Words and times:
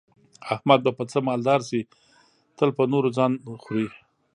احمد 0.53 0.79
به 0.85 0.91
په 0.99 1.03
څه 1.11 1.17
مالدار 1.27 1.61
شي، 1.69 1.81
تل 2.57 2.69
په 2.77 2.83
نورو 2.91 3.09
ځان 3.17 3.31
خوري. 3.63 3.87